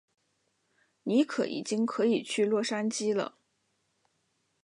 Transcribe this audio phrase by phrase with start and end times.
[1.03, 3.37] 尼可已经可以去洛杉矶了。